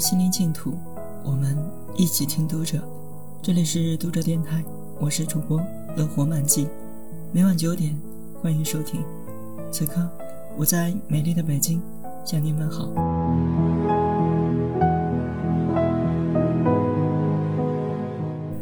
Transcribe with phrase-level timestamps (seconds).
[0.00, 0.78] 心灵净土，
[1.22, 1.54] 我们
[1.94, 2.82] 一起听读者。
[3.42, 4.64] 这里是读者电台，
[4.98, 5.60] 我是主播
[5.94, 6.66] 乐活漫记，
[7.32, 7.94] 每晚九点
[8.40, 9.04] 欢迎收听。
[9.70, 10.08] 此刻
[10.56, 11.82] 我在美丽的北京
[12.24, 12.88] 向您问好。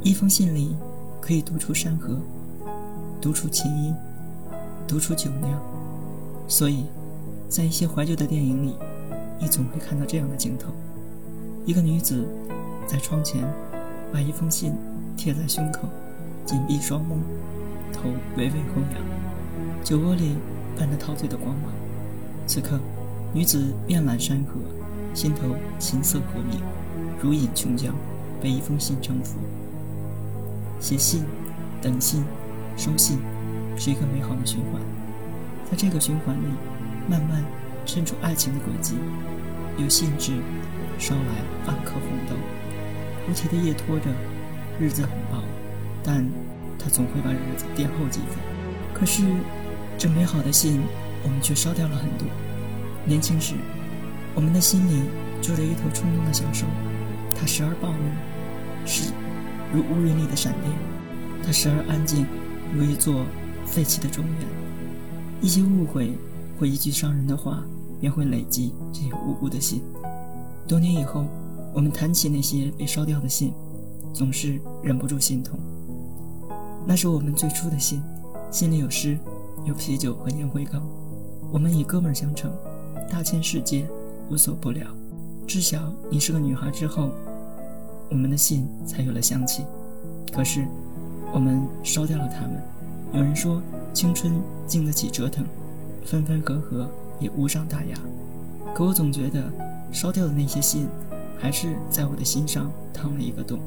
[0.03, 0.75] 一封信里
[1.21, 2.19] 可以读出山河，
[3.21, 3.95] 读出琴音，
[4.89, 5.57] 读出酒酿，
[6.49, 6.87] 所以，
[7.49, 8.75] 在一些怀旧的电影里，
[9.39, 10.73] 你总会看到这样的镜头。
[11.69, 12.27] 一个女子
[12.87, 13.45] 在窗前，
[14.11, 14.73] 把一封信
[15.19, 15.81] 贴在胸口，
[16.47, 17.19] 紧闭双目，
[17.93, 20.37] 头微微后仰，酒窝里
[20.79, 21.71] 伴着陶醉的光芒。
[22.47, 22.81] 此刻，
[23.35, 24.55] 女子遍览山河，
[25.13, 26.59] 心头琴瑟和鸣，
[27.21, 27.91] 如饮琼浆，
[28.41, 29.37] 被一封信征服。
[30.81, 31.23] 写信、
[31.83, 32.25] 等信、
[32.79, 33.19] 收信，
[33.77, 34.81] 是一个美好的循环。
[35.71, 36.47] 在这个循环里，
[37.07, 37.45] 慢慢
[37.85, 38.95] 渗出爱情的轨迹，
[39.77, 40.33] 有信纸。
[40.99, 42.35] 捎来半颗红豆，
[43.29, 44.11] 无题的夜拖着，
[44.81, 45.43] 日子很薄，
[46.03, 46.29] 但
[46.79, 48.39] 它总会把日子垫后几分。
[48.93, 49.23] 可是，
[49.97, 50.81] 这美好的信，
[51.23, 52.27] 我们却烧掉了很多。
[53.05, 53.55] 年轻时，
[54.35, 55.03] 我们的心里
[55.41, 56.67] 住着一头冲动的小兽，
[57.39, 59.13] 它时而暴怒，时
[59.73, 60.73] 如乌云里的闪电；
[61.45, 62.27] 它时而安静，
[62.75, 63.25] 如一座
[63.65, 64.37] 废弃的庄园。
[65.41, 66.19] 一些误会
[66.59, 67.63] 或一句伤人的话，
[68.01, 69.81] 便会累积这些无辜的心。
[70.69, 71.25] 多年以后，
[71.73, 73.55] 我们谈起那些被烧掉的信，
[74.13, 75.59] 总是忍不住心痛。
[76.87, 78.03] 那是我们最初的信，
[78.51, 79.19] 信里有诗，
[79.65, 80.87] 有啤酒和烟灰缸。
[81.51, 82.53] 我们以哥们儿相称，
[83.11, 83.89] 大千世界
[84.31, 84.87] 无所不聊。
[85.47, 87.13] 知晓你是个女孩之后，
[88.11, 89.65] 我们的信才有了香气。
[90.31, 90.69] 可是，
[91.33, 92.63] 我们烧掉了它们。
[93.15, 93.63] 有人说，
[93.95, 94.35] 青春
[94.67, 95.47] 经得起折腾，
[96.05, 96.87] 分分合合
[97.21, 97.99] 也无伤大雅。
[98.75, 99.51] 可我总觉得。
[99.93, 100.89] 烧掉的那些信，
[101.39, 103.59] 还是在我的心上烫了一个洞。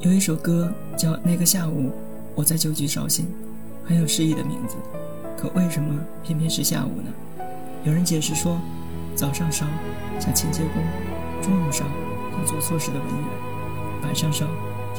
[0.00, 1.90] 有一首歌叫《那个下午
[2.34, 3.26] 我在旧居烧信》，
[3.88, 4.76] 很有诗意的名字。
[5.38, 7.44] 可为什么偏偏是下午呢？
[7.84, 8.58] 有人解释说，
[9.14, 9.64] 早上烧
[10.18, 10.82] 像清洁工，
[11.42, 11.84] 中午烧
[12.32, 14.46] 像做错事的文员，晚上烧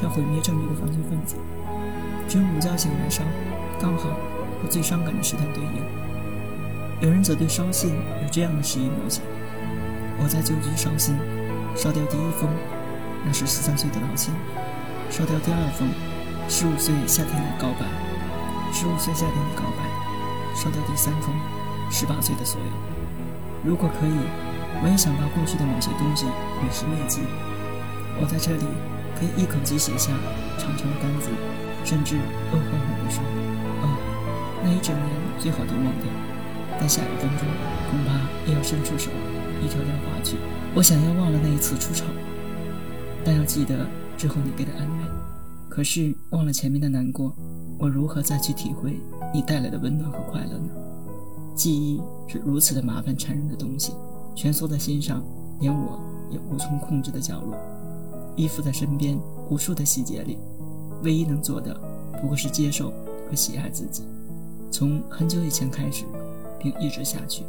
[0.00, 1.36] 像毁灭证据的犯罪分子，
[2.28, 3.22] 只有午觉醒来烧，
[3.80, 4.10] 刚好
[4.62, 7.06] 和最伤感的时段对应。
[7.06, 9.20] 有人则对烧信有这样的诗意描写。
[10.22, 11.18] 我在旧居烧信，
[11.74, 12.48] 烧掉第一封，
[13.26, 14.30] 那是十三岁的老信；
[15.10, 15.90] 烧掉第二封，
[16.48, 17.82] 十五岁夏天的告白；
[18.72, 19.82] 十五岁夏天的告白，
[20.54, 21.34] 烧掉第三封，
[21.90, 22.70] 十八岁的所有。
[23.66, 24.14] 如果可以，
[24.78, 26.26] 我也想到过去的某些东西
[26.62, 27.26] 与时灭迹。
[28.20, 28.66] 我在这里
[29.18, 30.14] 可以一口气写下
[30.54, 31.34] 长长的单子，
[31.82, 32.14] 甚至
[32.54, 33.18] 恶狠狠地说
[33.82, 33.90] ：“哦，
[34.62, 35.10] 那一整年
[35.42, 36.06] 最好都忘掉。”
[36.78, 37.42] 但下一分钟，
[37.90, 38.14] 恐怕
[38.46, 39.10] 也要伸出手。
[39.64, 40.36] 一条条划去。
[40.74, 42.04] 我想要忘了那一次出丑，
[43.24, 43.86] 但要记得
[44.16, 45.04] 之后你给的安慰。
[45.68, 47.32] 可是忘了前面的难过，
[47.78, 48.98] 我如何再去体会
[49.32, 50.68] 你带来的温暖和快乐呢？
[51.54, 53.92] 记忆是如此的麻烦缠人的东西，
[54.34, 55.22] 蜷缩在心上，
[55.60, 56.00] 连我
[56.30, 57.54] 也无从控制的角落，
[58.36, 59.18] 依附在身边
[59.48, 60.38] 无数的细节里。
[61.02, 61.74] 唯一能做的，
[62.20, 62.92] 不过是接受
[63.28, 64.04] 和喜爱自己，
[64.70, 66.04] 从很久以前开始，
[66.58, 67.44] 并一直下去。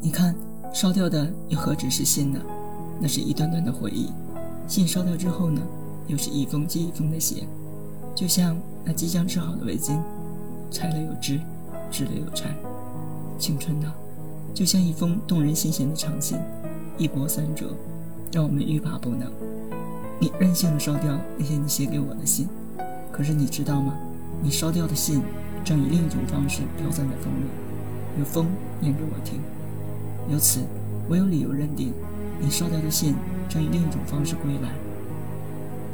[0.00, 0.34] 你看。
[0.76, 2.40] 烧掉的又何止是信呢？
[3.00, 4.10] 那是一段段的回忆。
[4.68, 5.62] 信烧掉之后呢，
[6.06, 7.44] 又是一封接一封的写，
[8.14, 8.54] 就像
[8.84, 9.98] 那即将织好的围巾，
[10.70, 11.40] 拆了又织，
[11.90, 12.54] 织了又拆。
[13.38, 13.90] 青春呢，
[14.52, 16.36] 就像一封动人心弦的长信，
[16.98, 17.70] 一波三折，
[18.30, 19.32] 让我们欲罢不能。
[20.20, 22.46] 你任性的烧掉那些你写给我的信，
[23.10, 23.94] 可是你知道吗？
[24.42, 25.22] 你烧掉的信，
[25.64, 27.46] 正以另一种方式飘散在风里，
[28.18, 28.46] 有风
[28.78, 29.40] 念给我听。
[30.28, 30.60] 由此，
[31.08, 31.92] 我有理由认定，
[32.40, 33.14] 你烧掉的信
[33.48, 34.70] 正以另一种方式归来。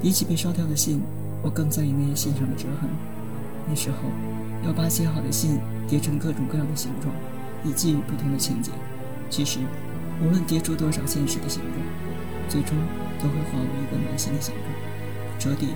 [0.00, 1.02] 比起被烧掉的信，
[1.42, 2.88] 我更在意那些信上的折痕。
[3.68, 3.96] 那时候，
[4.66, 7.14] 要把写好的信叠成各种各样的形状，
[7.62, 8.72] 以寄予不同的情节。
[9.28, 9.60] 其实，
[10.24, 11.76] 无论叠出多少现实的形状，
[12.48, 12.76] 最终
[13.20, 14.66] 都会化为一个暖心的形状。
[15.38, 15.68] 折叠，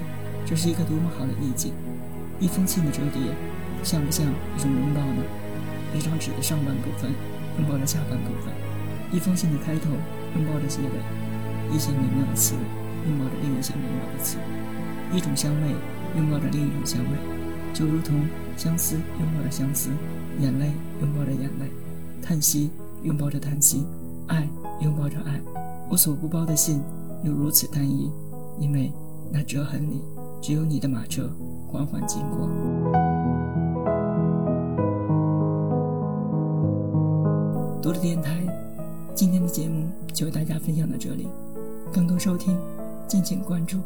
[0.46, 1.72] 这是一个多么好的意境！
[2.40, 3.20] 一封信的折叠，
[3.84, 5.22] 像不像一种拥抱呢？
[5.94, 7.12] 一张纸的上半部分。
[7.58, 8.52] 拥抱着下半部分，
[9.12, 9.90] 一封信的开头
[10.34, 12.54] 拥抱着结尾，一些美妙的词
[13.06, 14.36] 拥抱着另一些美妙的词，
[15.12, 15.74] 一种香味
[16.16, 17.10] 拥抱着另一种香味，
[17.72, 18.26] 就如同
[18.56, 19.90] 相思拥抱着相思，
[20.40, 21.70] 眼泪拥抱着眼泪，
[22.22, 22.70] 叹息
[23.02, 23.86] 拥抱着叹息，
[24.26, 24.46] 爱
[24.80, 25.40] 拥抱着爱。
[25.88, 26.82] 我所不包的信
[27.22, 28.10] 又如此单一，
[28.58, 28.92] 因为
[29.30, 30.02] 那折痕里
[30.42, 31.30] 只有你的马车
[31.68, 33.05] 缓缓经过。
[37.86, 38.44] 读了电台，
[39.14, 41.28] 今天的节目就为大家分享到这里。
[41.94, 42.58] 更多收听，
[43.06, 43.78] 敬请关注。